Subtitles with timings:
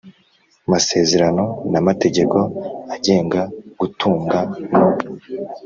[0.71, 2.37] masezerano n amategeko
[2.95, 3.41] agenga
[3.79, 4.39] gutunga
[4.71, 4.83] no